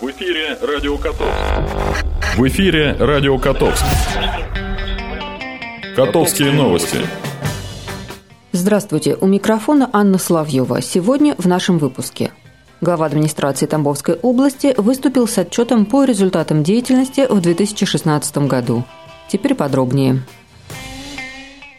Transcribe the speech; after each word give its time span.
В 0.00 0.08
эфире 0.12 0.56
Радио 0.62 0.96
Котовск. 0.96 1.34
В 2.36 2.46
эфире 2.46 2.92
Радио 3.00 3.36
Котовск. 3.36 3.84
Котовские 5.96 6.52
новости. 6.52 6.98
Здравствуйте, 8.52 9.16
у 9.20 9.26
микрофона 9.26 9.90
Анна 9.92 10.18
Славьева. 10.18 10.82
Сегодня 10.82 11.34
в 11.36 11.46
нашем 11.48 11.78
выпуске. 11.78 12.30
Глава 12.80 13.06
администрации 13.06 13.66
Тамбовской 13.66 14.14
области 14.14 14.72
выступил 14.76 15.26
с 15.26 15.36
отчетом 15.36 15.84
по 15.84 16.04
результатам 16.04 16.62
деятельности 16.62 17.26
в 17.28 17.40
2016 17.40 18.38
году. 18.46 18.84
Теперь 19.28 19.56
подробнее. 19.56 20.22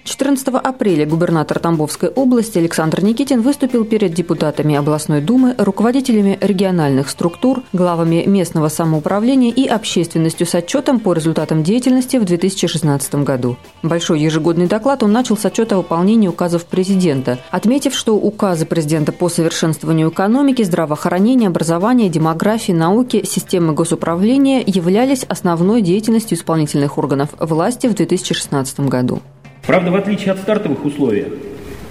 14 0.10 0.48
апреля 0.48 1.06
губернатор 1.06 1.60
Тамбовской 1.60 2.10
области 2.10 2.58
Александр 2.58 3.04
Никитин 3.04 3.42
выступил 3.42 3.86
перед 3.86 4.12
депутатами 4.12 4.74
областной 4.74 5.22
думы, 5.22 5.54
руководителями 5.60 6.36
региональных 6.42 7.12
структур, 7.12 7.62
главами 7.74 8.24
местного 8.26 8.70
самоуправления 8.70 9.52
и 9.52 9.68
общественностью 9.68 10.48
с 10.48 10.56
отчетом 10.56 11.00
по 11.00 11.14
результатам 11.14 11.62
деятельности 11.62 12.18
в 12.18 12.26
2016 12.26 13.16
году. 13.24 13.56
Большой 13.84 14.20
ежегодный 14.20 14.66
доклад 14.66 15.04
он 15.04 15.12
начал 15.12 15.38
с 15.38 15.46
отчета 15.46 15.76
о 15.76 15.78
выполнении 15.78 16.28
указов 16.28 16.66
президента, 16.66 17.38
отметив, 17.52 17.94
что 17.94 18.16
указы 18.16 18.66
президента 18.66 19.12
по 19.12 19.30
совершенствованию 19.30 20.10
экономики, 20.10 20.64
здравоохранения, 20.64 21.48
образования, 21.48 22.10
демографии, 22.10 22.72
науки, 22.72 23.24
системы 23.28 23.74
госуправления 23.74 24.64
являлись 24.66 25.24
основной 25.24 25.84
деятельностью 25.84 26.36
исполнительных 26.36 26.98
органов 26.98 27.30
власти 27.38 27.86
в 27.86 27.94
2016 27.94 28.80
году. 28.80 29.22
Правда, 29.70 29.92
в 29.92 29.96
отличие 29.96 30.32
от 30.32 30.40
стартовых 30.40 30.84
условий, 30.84 31.26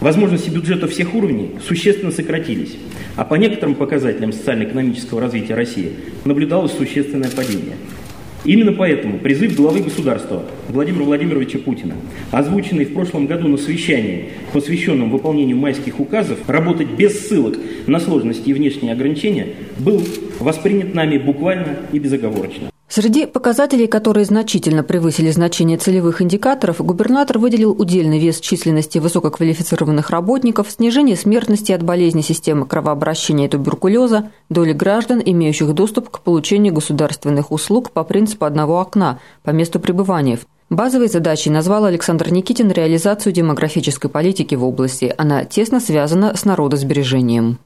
возможности 0.00 0.50
бюджета 0.50 0.88
всех 0.88 1.14
уровней 1.14 1.50
существенно 1.64 2.10
сократились, 2.10 2.76
а 3.14 3.24
по 3.24 3.36
некоторым 3.36 3.76
показателям 3.76 4.32
социально-экономического 4.32 5.20
развития 5.20 5.54
России 5.54 5.92
наблюдалось 6.24 6.72
существенное 6.72 7.30
падение. 7.30 7.76
Именно 8.44 8.72
поэтому 8.72 9.20
призыв 9.20 9.54
главы 9.54 9.78
государства 9.78 10.42
Владимира 10.68 11.04
Владимировича 11.04 11.60
Путина, 11.60 11.94
озвученный 12.32 12.84
в 12.84 12.94
прошлом 12.94 13.28
году 13.28 13.46
на 13.46 13.58
совещании, 13.58 14.30
посвященном 14.52 15.12
выполнению 15.12 15.56
майских 15.56 16.00
указов, 16.00 16.38
работать 16.48 16.88
без 16.88 17.28
ссылок 17.28 17.58
на 17.86 18.00
сложности 18.00 18.48
и 18.48 18.54
внешние 18.54 18.92
ограничения, 18.92 19.50
был 19.78 20.02
воспринят 20.40 20.94
нами 20.94 21.16
буквально 21.16 21.76
и 21.92 22.00
безоговорочно. 22.00 22.70
Среди 23.00 23.26
показателей, 23.26 23.86
которые 23.86 24.24
значительно 24.24 24.82
превысили 24.82 25.30
значение 25.30 25.78
целевых 25.78 26.20
индикаторов, 26.20 26.84
губернатор 26.84 27.38
выделил 27.38 27.70
удельный 27.70 28.18
вес 28.18 28.40
численности 28.40 28.98
высококвалифицированных 28.98 30.10
работников, 30.10 30.68
снижение 30.68 31.14
смертности 31.14 31.70
от 31.70 31.84
болезни 31.84 32.22
системы 32.22 32.66
кровообращения 32.66 33.46
и 33.46 33.48
туберкулеза, 33.48 34.32
доли 34.48 34.72
граждан, 34.72 35.22
имеющих 35.24 35.74
доступ 35.74 36.10
к 36.10 36.18
получению 36.22 36.74
государственных 36.74 37.52
услуг 37.52 37.92
по 37.92 38.02
принципу 38.02 38.46
одного 38.46 38.80
окна 38.80 39.20
по 39.44 39.50
месту 39.50 39.78
пребывания. 39.78 40.40
Базовой 40.68 41.06
задачей 41.06 41.50
назвал 41.50 41.84
Александр 41.84 42.32
Никитин 42.32 42.72
реализацию 42.72 43.32
демографической 43.32 44.10
политики 44.10 44.56
в 44.56 44.64
области. 44.64 45.14
Она 45.16 45.44
тесно 45.44 45.78
связана 45.78 46.36
с 46.36 46.44
народосбережением. 46.44 47.60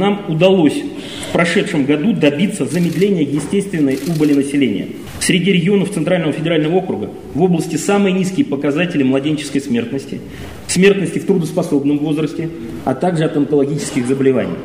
Нам 0.00 0.24
удалось 0.28 0.82
в 1.28 1.32
прошедшем 1.34 1.84
году 1.84 2.14
добиться 2.14 2.64
замедления 2.64 3.20
естественной 3.20 3.98
убыли 4.08 4.32
населения. 4.32 4.86
Среди 5.20 5.52
регионов 5.52 5.90
Центрального 5.92 6.32
федерального 6.32 6.76
округа 6.76 7.10
в 7.34 7.42
области 7.42 7.76
самые 7.76 8.14
низкие 8.14 8.46
показатели 8.46 9.02
младенческой 9.02 9.60
смертности, 9.60 10.22
смертности 10.68 11.18
в 11.18 11.26
трудоспособном 11.26 11.98
возрасте, 11.98 12.48
а 12.86 12.94
также 12.94 13.24
от 13.24 13.36
онкологических 13.36 14.06
заболеваний. 14.06 14.56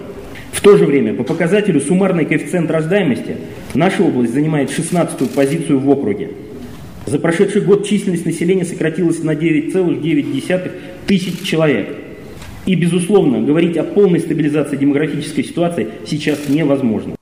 В 0.54 0.62
то 0.62 0.78
же 0.78 0.86
время, 0.86 1.14
по 1.14 1.24
показателю 1.24 1.82
суммарный 1.82 2.24
коэффициент 2.24 2.72
рождаемости, 2.72 3.36
наша 3.74 4.04
область 4.04 4.34
занимает 4.34 4.70
16-ю 4.70 5.28
позицию 5.28 5.80
в 5.80 5.90
округе. 5.90 6.30
За 7.08 7.20
прошедший 7.20 7.60
год 7.60 7.86
численность 7.86 8.26
населения 8.26 8.64
сократилась 8.64 9.22
на 9.22 9.32
9,9 9.32 10.72
тысяч 11.06 11.42
человек– 11.42 11.90
и, 12.66 12.76
безусловно, 12.76 13.42
говорить 13.42 13.78
о 13.78 13.84
полной 13.84 14.20
стабилизации 14.20 14.78
демографической 14.78 15.44
ситуации 15.44 15.90
сейчас 16.06 16.48
невозможно. 16.48 17.16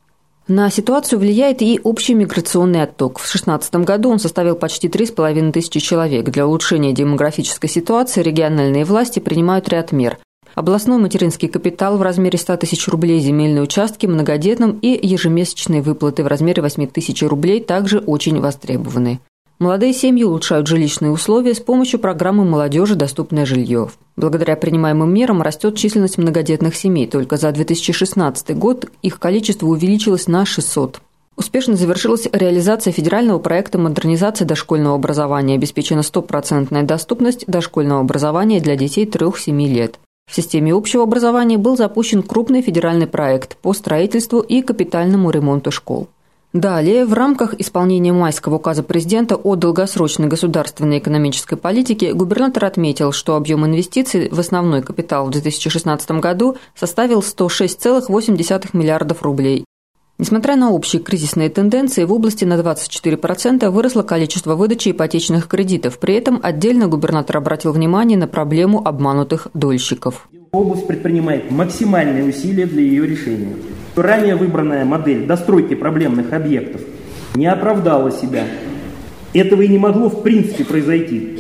На 0.47 0.69
ситуацию 0.69 1.19
влияет 1.19 1.61
и 1.61 1.79
общий 1.81 2.13
миграционный 2.13 2.83
отток. 2.83 3.19
В 3.19 3.21
2016 3.23 3.75
году 3.75 4.09
он 4.09 4.19
составил 4.19 4.55
почти 4.55 4.89
3,5 4.89 5.53
тысячи 5.53 5.79
человек. 5.79 6.25
Для 6.29 6.45
улучшения 6.45 6.91
демографической 6.91 7.69
ситуации 7.69 8.21
региональные 8.21 8.83
власти 8.83 9.19
принимают 9.19 9.69
ряд 9.69 9.93
мер. 9.93 10.17
Областной 10.53 10.97
материнский 10.97 11.47
капитал 11.47 11.97
в 11.97 12.01
размере 12.01 12.37
100 12.37 12.57
тысяч 12.57 12.87
рублей, 12.89 13.19
земельные 13.19 13.63
участки 13.63 14.05
многодетным 14.05 14.77
и 14.81 14.99
ежемесячные 15.01 15.81
выплаты 15.81 16.23
в 16.23 16.27
размере 16.27 16.61
8 16.61 16.87
тысяч 16.87 17.23
рублей 17.23 17.61
также 17.61 17.99
очень 17.99 18.39
востребованы. 18.39 19.19
Молодые 19.63 19.93
семьи 19.93 20.25
улучшают 20.25 20.67
жилищные 20.67 21.09
условия 21.09 21.53
с 21.53 21.61
помощью 21.61 21.97
программы 21.97 22.43
«Молодежи. 22.43 22.95
Доступное 22.95 23.45
жилье». 23.45 23.87
Благодаря 24.17 24.57
принимаемым 24.57 25.13
мерам 25.13 25.41
растет 25.41 25.77
численность 25.77 26.17
многодетных 26.17 26.75
семей. 26.75 27.07
Только 27.07 27.37
за 27.37 27.49
2016 27.53 28.57
год 28.57 28.91
их 29.01 29.19
количество 29.19 29.67
увеличилось 29.67 30.27
на 30.27 30.45
600. 30.45 30.99
Успешно 31.37 31.77
завершилась 31.77 32.27
реализация 32.33 32.91
федерального 32.91 33.39
проекта 33.39 33.77
модернизации 33.77 34.43
дошкольного 34.43 34.95
образования. 34.95 35.55
Обеспечена 35.55 36.03
стопроцентная 36.03 36.83
доступность 36.83 37.45
дошкольного 37.47 38.01
образования 38.01 38.59
для 38.59 38.75
детей 38.75 39.05
3-7 39.05 39.65
лет. 39.69 39.97
В 40.29 40.35
системе 40.35 40.73
общего 40.73 41.03
образования 41.03 41.57
был 41.57 41.77
запущен 41.77 42.21
крупный 42.21 42.61
федеральный 42.61 43.07
проект 43.07 43.55
по 43.55 43.71
строительству 43.71 44.41
и 44.41 44.61
капитальному 44.61 45.29
ремонту 45.29 45.71
школ. 45.71 46.09
Далее, 46.53 47.05
в 47.05 47.13
рамках 47.13 47.55
исполнения 47.55 48.13
майского 48.13 48.55
указа 48.55 48.83
президента 48.83 49.35
о 49.35 49.55
долгосрочной 49.55 50.27
государственной 50.27 50.99
экономической 50.99 51.57
политике, 51.57 52.13
губернатор 52.13 52.65
отметил, 52.65 53.11
что 53.11 53.35
объем 53.35 53.65
инвестиций 53.65 54.29
в 54.29 54.39
основной 54.39 54.83
капитал 54.83 55.25
в 55.25 55.31
2016 55.31 56.11
году 56.11 56.57
составил 56.75 57.21
106,8 57.21 58.69
миллиардов 58.73 59.23
рублей. 59.23 59.65
Несмотря 60.19 60.55
на 60.55 60.69
общие 60.69 61.01
кризисные 61.01 61.49
тенденции, 61.49 62.03
в 62.03 62.13
области 62.13 62.45
на 62.45 62.53
24% 62.53 63.67
выросло 63.71 64.03
количество 64.03 64.53
выдачи 64.53 64.91
ипотечных 64.91 65.47
кредитов. 65.47 65.97
При 65.97 66.13
этом 66.13 66.39
отдельно 66.43 66.87
губернатор 66.87 67.37
обратил 67.37 67.71
внимание 67.71 68.17
на 68.17 68.27
проблему 68.27 68.87
обманутых 68.87 69.47
дольщиков. 69.55 70.29
Область 70.53 70.85
предпринимает 70.85 71.49
максимальные 71.49 72.25
усилия 72.25 72.67
для 72.67 72.83
ее 72.83 73.07
решения. 73.07 73.55
Ранее 73.95 74.35
выбранная 74.35 74.85
модель 74.85 75.25
достройки 75.25 75.73
проблемных 75.73 76.31
объектов 76.31 76.81
не 77.33 77.47
оправдала 77.47 78.11
себя. 78.11 78.43
Этого 79.33 79.63
и 79.63 79.67
не 79.67 79.79
могло 79.79 80.09
в 80.09 80.21
принципе 80.21 80.63
произойти, 80.63 81.39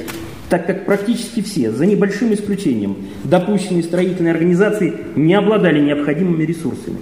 так 0.49 0.65
как 0.65 0.87
практически 0.87 1.43
все, 1.43 1.71
за 1.71 1.85
небольшим 1.85 2.33
исключением, 2.33 2.97
допущенные 3.23 3.83
строительные 3.83 4.33
организации 4.33 4.95
не 5.15 5.35
обладали 5.35 5.79
необходимыми 5.79 6.43
ресурсами. 6.43 6.97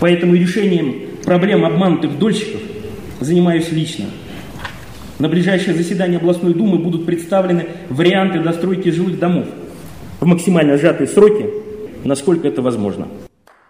Поэтому 0.00 0.34
решением 0.34 0.96
проблем 1.24 1.64
обманутых 1.64 2.18
дольщиков 2.18 2.60
занимаюсь 3.20 3.72
лично. 3.72 4.04
На 5.18 5.30
ближайшее 5.30 5.74
заседание 5.74 6.18
областной 6.18 6.52
думы 6.52 6.76
будут 6.76 7.06
представлены 7.06 7.68
варианты 7.88 8.40
достройки 8.40 8.90
жилых 8.90 9.18
домов– 9.18 9.46
в 10.20 10.26
максимально 10.26 10.76
сжатые 10.76 11.08
сроки, 11.08 11.50
насколько 12.04 12.48
это 12.48 12.62
возможно. 12.62 13.08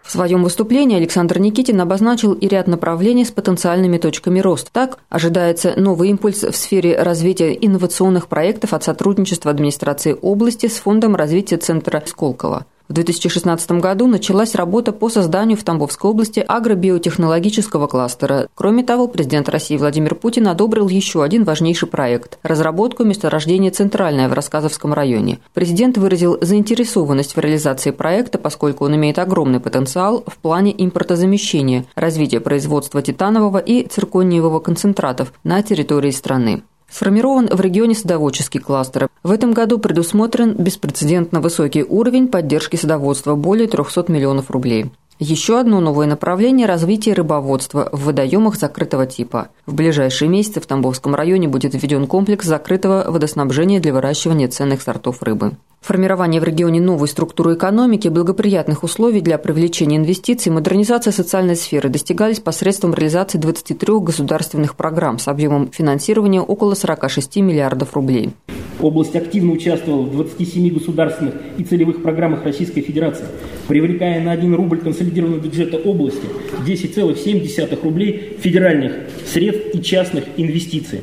В 0.07 0.11
своем 0.11 0.41
выступлении 0.41 0.95
Александр 0.95 1.37
Никитин 1.37 1.81
обозначил 1.81 2.31
и 2.31 2.47
ряд 2.47 2.67
направлений 2.67 3.25
с 3.25 3.31
потенциальными 3.31 3.97
точками 3.97 4.39
роста. 4.39 4.69
Так, 4.71 4.99
ожидается 5.09 5.73
новый 5.75 6.09
импульс 6.09 6.43
в 6.43 6.55
сфере 6.55 6.95
развития 7.01 7.51
инновационных 7.53 8.29
проектов 8.29 8.73
от 8.73 8.85
сотрудничества 8.85 9.51
администрации 9.51 10.15
области 10.21 10.67
с 10.67 10.77
Фондом 10.77 11.17
развития 11.17 11.57
Центра 11.57 12.01
Сколково. 12.05 12.65
В 12.87 12.93
2016 12.93 13.71
году 13.71 14.07
началась 14.07 14.55
работа 14.55 14.93
по 14.93 15.09
созданию 15.09 15.57
в 15.57 15.63
Тамбовской 15.63 16.09
области 16.09 16.39
агробиотехнологического 16.39 17.87
кластера. 17.87 18.47
Кроме 18.55 18.83
того, 18.83 19.09
президент 19.09 19.49
России 19.49 19.75
Владимир 19.75 20.15
Путин 20.15 20.47
одобрил 20.47 20.87
еще 20.87 21.21
один 21.21 21.43
важнейший 21.43 21.89
проект– 21.89 22.39
разработку 22.43 23.03
месторождения 23.03 23.71
«Центральное» 23.71 24.29
в 24.29 24.33
Рассказовском 24.33 24.93
районе. 24.93 25.39
Президент 25.53 25.97
выразил 25.97 26.37
заинтересованность 26.39 27.35
в 27.35 27.39
реализации 27.39 27.91
проекта, 27.91 28.37
поскольку 28.37 28.85
он 28.85 28.95
имеет 28.95 29.19
огромный 29.19 29.59
потенциал 29.59 30.23
в 30.25 30.37
плане 30.37 30.73
импортозамещения, 30.77 31.85
развития 31.95 32.39
производства 32.39 33.01
титанового 33.01 33.57
и 33.57 33.85
циркониевого 33.85 34.59
концентратов 34.61 35.33
на 35.43 35.61
территории 35.61 36.11
страны. 36.11 36.63
Сформирован 36.89 37.47
в 37.51 37.59
регионе 37.59 37.95
садоводческий 37.95 38.59
кластер. 38.59 39.09
В 39.23 39.31
этом 39.31 39.53
году 39.53 39.77
предусмотрен 39.77 40.53
беспрецедентно 40.55 41.41
высокий 41.41 41.83
уровень 41.83 42.27
поддержки 42.27 42.75
садоводства– 42.75 43.35
более 43.35 43.67
300 43.67 44.05
миллионов 44.11 44.49
рублей. 44.49 44.91
Еще 45.19 45.59
одно 45.59 45.79
новое 45.79 46.05
направление– 46.05 46.65
развитие 46.67 47.15
рыбоводства 47.15 47.89
в 47.91 48.05
водоемах 48.05 48.55
закрытого 48.55 49.07
типа. 49.07 49.47
В 49.65 49.73
ближайшие 49.73 50.29
месяцы 50.29 50.61
в 50.61 50.67
Тамбовском 50.67 51.15
районе 51.15 51.47
будет 51.47 51.73
введен 51.73 52.05
комплекс 52.05 52.45
закрытого 52.45 53.03
водоснабжения 53.09 53.79
для 53.79 53.93
выращивания 53.93 54.47
ценных 54.47 54.83
сортов 54.83 55.23
рыбы. 55.23 55.53
Формирование 55.81 56.39
в 56.39 56.43
регионе 56.43 56.81
новой 56.81 57.07
структуры 57.07 57.55
экономики, 57.55 58.09
благоприятных 58.09 58.83
условий 58.83 59.21
для 59.21 59.39
привлечения 59.39 59.97
инвестиций, 59.97 60.51
модернизация 60.51 61.11
социальной 61.11 61.55
сферы 61.55 61.89
достигались 61.89 62.39
посредством 62.39 62.93
реализации 62.93 63.39
23 63.39 63.99
государственных 63.99 64.75
программ 64.75 65.17
с 65.17 65.27
объемом 65.27 65.71
финансирования 65.71 66.41
около 66.41 66.75
46 66.75 67.37
миллиардов 67.37 67.95
рублей. 67.95 68.33
Область 68.79 69.15
активно 69.15 69.53
участвовала 69.53 70.03
в 70.03 70.11
27 70.11 70.73
государственных 70.73 71.33
и 71.57 71.63
целевых 71.63 72.03
программах 72.03 72.43
Российской 72.43 72.81
Федерации, 72.81 73.25
привлекая 73.67 74.21
на 74.21 74.31
1 74.31 74.53
рубль 74.53 74.79
консолидированного 74.79 75.41
бюджета 75.41 75.77
области 75.77 76.27
10,7 76.65 77.83
рублей 77.83 78.37
федеральных 78.39 78.93
средств 79.25 79.73
и 79.73 79.81
частных 79.81 80.25
инвестиций. 80.37 81.01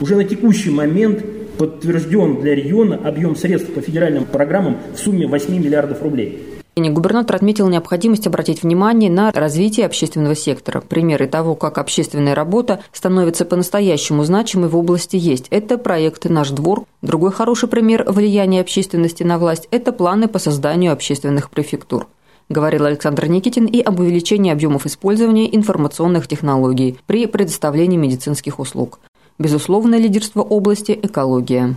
Уже 0.00 0.16
на 0.16 0.24
текущий 0.24 0.70
момент 0.70 1.22
подтвержден 1.58 2.40
для 2.40 2.54
региона 2.54 2.98
объем 3.04 3.36
средств 3.36 3.70
по 3.74 3.82
федеральным 3.82 4.24
программам 4.24 4.78
в 4.94 4.98
сумме 4.98 5.26
8 5.26 5.62
миллиардов 5.62 6.02
рублей. 6.02 6.38
Губернатор 6.76 7.36
отметил 7.36 7.68
необходимость 7.68 8.26
обратить 8.26 8.62
внимание 8.62 9.10
на 9.10 9.32
развитие 9.32 9.86
общественного 9.86 10.34
сектора. 10.34 10.80
Примеры 10.80 11.26
того, 11.26 11.54
как 11.54 11.78
общественная 11.78 12.34
работа 12.34 12.80
становится 12.92 13.44
по-настоящему 13.44 14.24
значимой 14.24 14.68
в 14.68 14.76
области 14.76 15.16
есть. 15.16 15.46
Это 15.50 15.78
проект 15.78 16.24
«Наш 16.24 16.50
двор». 16.50 16.84
Другой 17.02 17.32
хороший 17.32 17.68
пример 17.68 18.04
влияния 18.06 18.60
общественности 18.60 19.22
на 19.22 19.38
власть– 19.38 19.68
это 19.70 19.92
планы 19.92 20.28
по 20.28 20.38
созданию 20.38 20.92
общественных 20.92 21.50
префектур 21.50 22.06
говорил 22.50 22.84
Александр 22.84 23.26
Никитин 23.26 23.66
и 23.66 23.80
об 23.80 24.00
увеличении 24.00 24.52
объемов 24.52 24.84
использования 24.84 25.54
информационных 25.54 26.26
технологий 26.26 26.98
при 27.06 27.26
предоставлении 27.26 27.96
медицинских 27.96 28.58
услуг. 28.58 28.98
Безусловное 29.38 29.98
лидерство 29.98 30.42
области– 30.42 30.98
экология. 31.02 31.76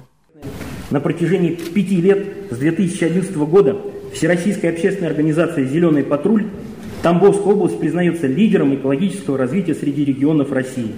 На 0.89 0.99
протяжении 0.99 1.51
пяти 1.51 2.01
лет 2.01 2.27
с 2.51 2.57
2011 2.57 3.35
года 3.37 3.77
Всероссийская 4.13 4.71
общественная 4.71 5.09
организация 5.09 5.65
«Зеленый 5.65 6.03
патруль» 6.03 6.45
Тамбовская 7.01 7.53
область 7.53 7.79
признается 7.79 8.27
лидером 8.27 8.73
экологического 8.75 9.37
развития 9.37 9.73
среди 9.75 10.05
регионов 10.05 10.53
России. 10.53 10.91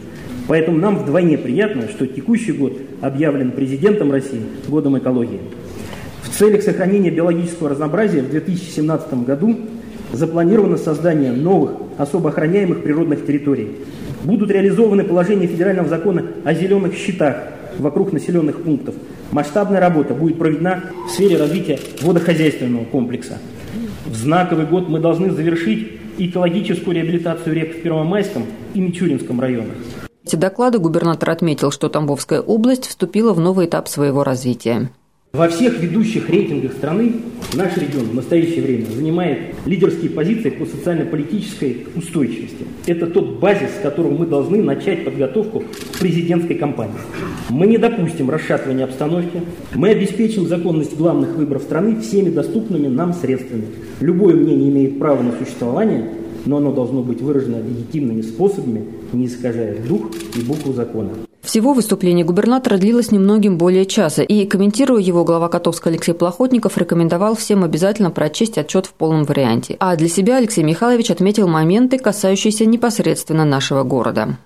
Поэтому 0.48 0.78
нам 0.78 0.98
вдвойне 0.98 1.38
приятно, 1.38 1.88
что 1.88 2.06
текущий 2.06 2.52
год 2.52 2.74
объявлен 3.02 3.52
президентом 3.52 4.12
России 4.12 4.42
годом 4.68 5.00
экологии. 5.00 5.40
В 6.22 6.30
целях 6.30 6.62
сохранения 6.62 7.10
биологического 7.10 7.70
разнообразия 7.70 8.22
в 8.22 8.30
2017 8.30 9.26
году 9.26 9.58
запланировано 10.14 10.78
создание 10.78 11.32
новых, 11.32 11.72
особо 11.98 12.30
охраняемых 12.30 12.84
природных 12.84 13.26
территорий. 13.26 13.72
Будут 14.24 14.52
реализованы 14.52 15.04
положения 15.04 15.48
федерального 15.48 15.88
закона 15.90 16.24
о 16.44 16.54
зеленых 16.54 16.94
щитах 16.94 17.38
вокруг 17.80 18.14
населенных 18.14 18.64
пунктов– 18.64 18.96
Масштабная 19.32 19.80
работа 19.80 20.14
будет 20.14 20.38
проведена 20.38 20.84
в 21.08 21.12
сфере 21.12 21.38
развития 21.38 21.80
водохозяйственного 22.02 22.86
комплекса. 22.86 23.40
В 24.06 24.16
знаковый 24.16 24.66
год 24.66 24.88
мы 24.88 25.00
должны 25.00 25.32
завершить 25.32 26.00
экологическую 26.18 26.96
реабилитацию 26.96 27.54
рек 27.56 27.76
в 27.76 27.82
Первомайском 27.82 28.46
и 28.74 28.80
Мичуринском 28.80 29.42
районах. 29.42 29.76
Эти 30.24 30.36
доклады 30.38 30.80
губернатор 30.80 31.30
отметил, 31.30 31.72
что 31.72 31.90
Тамбовская 31.90 32.42
область 32.42 32.86
вступила 32.88 33.34
в 33.34 33.40
новый 33.40 33.66
этап 33.66 33.88
своего 33.88 34.24
развития. 34.24 34.90
Во 35.36 35.50
всех 35.50 35.82
ведущих 35.82 36.30
рейтингах 36.30 36.72
страны 36.72 37.12
наш 37.54 37.76
регион 37.76 38.06
в 38.06 38.16
настоящее 38.16 38.62
время 38.62 38.86
занимает 38.86 39.40
лидерские 39.66 40.10
позиции 40.10 40.50
по 40.50 40.66
социально-политической 40.66 41.88
устойчивости. 41.94 42.66
Это 42.86 43.08
тот 43.08 43.38
базис, 43.40 43.68
с 43.78 43.82
которого 43.82 44.18
мы 44.18 44.28
должны 44.28 44.64
начать 44.64 45.04
подготовку 45.04 45.66
президентской 46.00 46.54
кампании. 46.54 46.96
Мы 47.50 47.68
не 47.68 47.78
допустим 47.78 48.30
расшатывания 48.30 48.86
обстановки. 48.86 49.42
Мы 49.74 49.90
обеспечим 49.90 50.48
законность 50.48 50.96
главных 50.96 51.36
выборов 51.36 51.64
страны 51.64 52.00
всеми 52.00 52.30
доступными 52.30 52.88
нам 52.88 53.14
средствами. 53.14 53.66
Любое 54.00 54.36
мнение 54.36 54.70
имеет 54.70 55.00
право 55.00 55.22
на 55.22 55.34
существование, 55.34 56.12
но 56.46 56.58
оно 56.58 56.72
должно 56.72 57.04
быть 57.04 57.20
выражено 57.20 57.58
легитимными 57.58 58.22
способами, 58.22 58.86
не 59.12 59.26
искажая 59.26 59.76
дух 59.86 60.12
и 60.34 60.42
букву 60.44 60.72
закона. 60.72 61.10
Всего 61.46 61.74
выступление 61.74 62.26
губернатора 62.26 62.78
длилось 62.78 63.12
немногим 63.12 63.60
более 63.60 63.86
часа, 63.86 64.24
и, 64.24 64.48
комментируя 64.48 65.00
его, 65.00 65.24
глава 65.24 65.48
Котовска 65.48 65.90
Алексей 65.90 66.14
Плохотников 66.14 66.76
рекомендовал 66.76 67.36
всем 67.36 67.64
обязательно 67.64 68.10
прочесть 68.10 68.58
отчет 68.58 68.88
в 68.88 68.94
полном 68.94 69.26
варианте. 69.26 69.78
А 69.80 69.96
для 69.96 70.10
себя 70.10 70.38
Алексей 70.38 70.64
Михайлович 70.64 71.12
отметил 71.12 71.48
моменты, 71.48 72.00
касающиеся 72.00 72.66
непосредственно 72.66 73.46
нашего 73.46 73.84
города. 73.84 74.38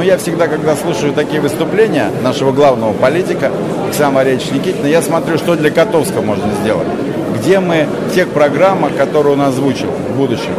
Я 0.00 0.18
всегда, 0.18 0.48
когда 0.48 0.74
слушаю 0.74 1.12
такие 1.12 1.40
выступления 1.40 2.10
нашего 2.24 2.50
главного 2.50 2.92
политика, 2.92 3.52
Александра 3.84 4.16
Валерьевича 4.16 4.52
Никитина, 4.52 4.86
я 4.86 5.00
смотрю, 5.00 5.38
что 5.38 5.54
для 5.54 5.70
Котовска 5.70 6.22
можно 6.22 6.50
сделать. 6.60 6.88
Где 7.38 7.60
мы 7.60 7.86
в 8.10 8.14
тех 8.14 8.28
программах, 8.30 8.96
которые 8.96 9.34
он 9.34 9.42
озвучил 9.42 9.92
в 9.92 10.16
будущем. 10.16 10.54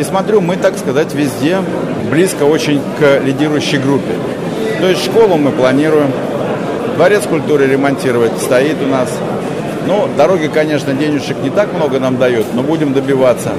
И 0.00 0.02
смотрю, 0.02 0.40
мы, 0.40 0.56
так 0.56 0.76
сказать, 0.76 1.14
везде 1.14 1.58
близко 2.10 2.42
очень 2.42 2.80
к 2.98 3.20
лидирующей 3.20 3.78
группе. 3.78 4.14
То 4.84 4.90
есть 4.90 5.02
школу 5.02 5.38
мы 5.38 5.50
планируем, 5.50 6.12
дворец 6.96 7.22
культуры 7.22 7.66
ремонтировать 7.66 8.36
стоит 8.38 8.76
у 8.82 8.86
нас. 8.86 9.08
Ну, 9.86 10.10
дороги, 10.14 10.50
конечно, 10.52 10.92
денежек 10.92 11.38
не 11.42 11.48
так 11.48 11.72
много 11.72 11.98
нам 11.98 12.18
дают, 12.18 12.48
но 12.52 12.62
будем 12.62 12.92
добиваться. 12.92 13.52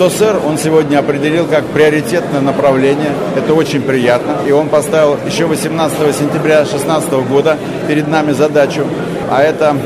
То 0.00 0.10
сэр, 0.10 0.40
он 0.44 0.58
сегодня 0.58 0.98
определил 0.98 1.46
как 1.46 1.66
приоритетное 1.66 2.40
направление. 2.40 3.12
Это 3.36 3.54
очень 3.54 3.80
приятно. 3.80 4.38
И 4.44 4.50
он 4.50 4.68
поставил 4.68 5.18
еще 5.24 5.46
18 5.46 6.16
сентября 6.16 6.64
2016 6.64 7.12
года 7.28 7.56
перед 7.86 8.08
нами 8.08 8.32
задачу. 8.32 8.84
А 9.30 9.42
это, 9.44 9.76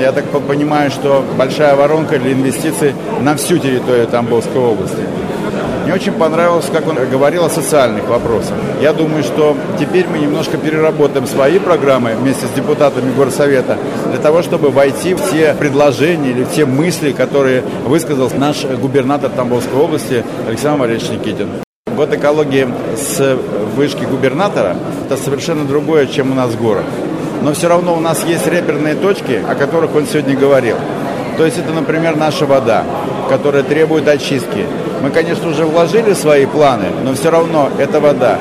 я 0.00 0.12
так 0.12 0.26
понимаю, 0.26 0.92
что 0.92 1.24
большая 1.36 1.74
воронка 1.74 2.20
для 2.20 2.32
инвестиций 2.32 2.94
на 3.22 3.34
всю 3.34 3.58
территорию 3.58 4.06
Тамбовской 4.06 4.60
области. 4.60 5.02
Мне 5.84 5.94
очень 5.94 6.12
понравилось, 6.12 6.66
как 6.72 6.86
он 6.86 6.96
говорил 7.10 7.44
о 7.44 7.50
социальных 7.50 8.08
вопросах. 8.08 8.54
Я 8.80 8.92
думаю, 8.92 9.24
что 9.24 9.56
теперь 9.80 10.06
мы 10.06 10.18
немножко 10.18 10.56
переработаем 10.56 11.26
свои 11.26 11.58
программы 11.58 12.14
вместе 12.14 12.46
с 12.46 12.50
депутатами 12.50 13.12
Горсовета 13.12 13.76
для 14.08 14.18
того, 14.18 14.42
чтобы 14.42 14.70
войти 14.70 15.14
в 15.14 15.30
те 15.30 15.54
предложения 15.54 16.30
или 16.30 16.44
в 16.44 16.52
те 16.52 16.66
мысли, 16.66 17.10
которые 17.10 17.64
высказал 17.84 18.30
наш 18.36 18.64
губернатор 18.64 19.30
Тамбовской 19.30 19.76
области 19.80 20.24
Александр 20.46 20.82
Валерьевич 20.82 21.10
Никитин. 21.10 21.48
Год 21.96 22.14
экологии 22.14 22.68
с 22.96 23.36
вышки 23.76 24.04
губернатора– 24.04 24.76
это 25.06 25.16
совершенно 25.16 25.64
другое, 25.64 26.06
чем 26.06 26.30
у 26.30 26.34
нас 26.34 26.54
город. 26.54 26.84
Но 27.42 27.52
все 27.54 27.68
равно 27.68 27.94
у 27.96 28.00
нас 28.00 28.24
есть 28.24 28.46
реперные 28.46 28.94
точки, 28.94 29.42
о 29.48 29.56
которых 29.56 29.96
он 29.96 30.06
сегодня 30.06 30.36
говорил. 30.36 30.76
То 31.36 31.44
есть 31.44 31.58
это, 31.58 31.72
например, 31.72 32.16
наша 32.16 32.46
вода, 32.46 32.84
которая 33.28 33.64
требует 33.64 34.06
очистки. 34.06 34.66
Мы, 35.02 35.10
конечно, 35.10 35.48
уже 35.48 35.64
вложили 35.64 36.12
свои 36.12 36.46
планы, 36.46 36.86
но 37.04 37.12
все 37.14 37.30
равно 37.30 37.68
это 37.76 37.98
вода. 37.98 38.38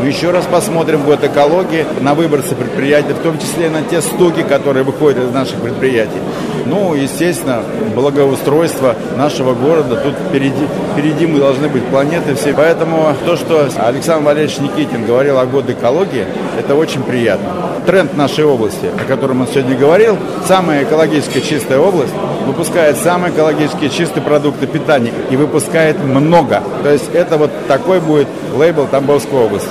Мы 0.00 0.06
еще 0.06 0.30
раз 0.30 0.46
посмотрим 0.46 1.02
год 1.02 1.22
экологии 1.22 1.84
на 2.00 2.14
выборцы 2.14 2.54
предприятий, 2.54 3.12
в 3.12 3.18
том 3.18 3.38
числе 3.38 3.68
на 3.68 3.82
те 3.82 4.00
стоки, 4.00 4.42
которые 4.42 4.84
выходят 4.84 5.22
из 5.22 5.30
наших 5.30 5.60
предприятий. 5.60 6.18
Ну, 6.64 6.94
естественно, 6.94 7.62
благоустройство 7.94 8.96
нашего 9.16 9.52
города. 9.54 9.96
Тут 9.96 10.14
впереди, 10.28 10.66
впереди 10.92 11.26
мы 11.26 11.40
должны 11.40 11.68
быть 11.68 11.84
планеты 11.84 12.34
все. 12.36 12.54
Поэтому 12.54 13.14
то, 13.26 13.36
что 13.36 13.68
Александр 13.76 14.26
Валерьевич 14.26 14.58
Никитин 14.60 15.04
говорил 15.04 15.38
о 15.38 15.44
год 15.44 15.68
экологии, 15.68 16.24
это 16.58 16.74
очень 16.74 17.02
приятно. 17.02 17.48
Тренд 17.84 18.16
нашей 18.16 18.44
области, 18.44 18.86
о 18.86 19.04
котором 19.04 19.42
он 19.42 19.46
сегодня 19.48 19.76
говорил, 19.76 20.16
самая 20.48 20.84
экологически 20.84 21.40
чистая 21.40 21.80
область, 21.80 22.14
выпускает 22.42 22.96
самые 22.96 23.32
экологически 23.32 23.88
чистые 23.88 24.22
продукты 24.22 24.66
питания 24.66 25.12
и 25.30 25.36
выпускает 25.36 26.02
много. 26.02 26.62
То 26.82 26.90
есть 26.90 27.10
это 27.14 27.36
вот 27.36 27.50
такой 27.66 28.00
будет 28.00 28.28
лейбл 28.54 28.86
Тамбовской 28.86 29.38
области. 29.38 29.70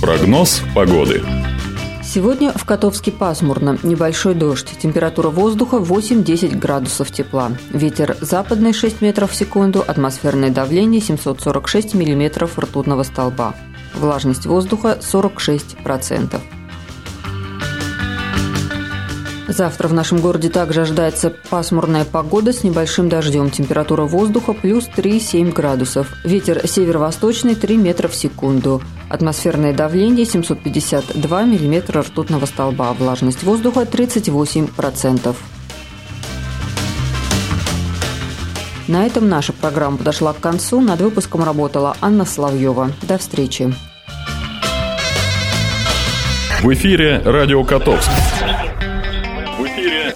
Прогноз 0.00 0.62
погоды. 0.74 1.22
Сегодня 2.02 2.52
в 2.52 2.66
Котовске 2.66 3.10
пасмурно, 3.10 3.78
небольшой 3.82 4.34
дождь, 4.34 4.68
температура 4.78 5.28
воздуха 5.30 5.76
8-10 5.76 6.58
градусов 6.58 7.10
тепла, 7.10 7.52
ветер 7.70 8.18
западный 8.20 8.74
6 8.74 9.00
метров 9.00 9.30
в 9.30 9.34
секунду, 9.34 9.82
атмосферное 9.86 10.50
давление 10.50 11.00
746 11.00 11.94
миллиметров 11.94 12.58
ртутного 12.58 13.04
столба, 13.04 13.54
влажность 13.94 14.44
воздуха 14.44 14.98
46%. 15.00 16.61
Завтра 19.52 19.86
в 19.86 19.92
нашем 19.92 20.18
городе 20.18 20.48
также 20.48 20.80
ожидается 20.80 21.30
пасмурная 21.50 22.06
погода 22.06 22.54
с 22.54 22.64
небольшим 22.64 23.10
дождем. 23.10 23.50
Температура 23.50 24.04
воздуха 24.04 24.54
плюс 24.54 24.88
3,7 24.88 25.52
градусов. 25.52 26.08
Ветер 26.24 26.66
северо-восточный 26.66 27.54
3 27.54 27.76
метра 27.76 28.08
в 28.08 28.14
секунду. 28.14 28.80
Атмосферное 29.10 29.74
давление 29.74 30.24
752 30.24 31.42
миллиметра 31.42 32.00
ртутного 32.00 32.46
столба. 32.46 32.94
Влажность 32.94 33.42
воздуха 33.42 33.82
38%. 33.82 35.36
На 38.88 39.04
этом 39.04 39.28
наша 39.28 39.52
программа 39.52 39.98
подошла 39.98 40.32
к 40.32 40.40
концу. 40.40 40.80
Над 40.80 41.02
выпуском 41.02 41.44
работала 41.44 41.94
Анна 42.00 42.24
Соловьева. 42.24 42.90
До 43.02 43.18
встречи. 43.18 43.74
В 46.62 46.72
эфире 46.72 47.20
«Радио 47.22 47.62
Котовск». 47.64 48.08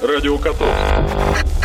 «Радио 0.06 0.38
Котовск». 0.38 1.55